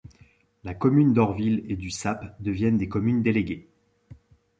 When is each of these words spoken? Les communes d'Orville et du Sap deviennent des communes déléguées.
Les 0.63 0.73
communes 0.75 1.13
d'Orville 1.13 1.63
et 1.67 1.75
du 1.75 1.91
Sap 1.91 2.35
deviennent 2.41 2.79
des 2.79 2.89
communes 2.89 3.21
déléguées. 3.21 3.69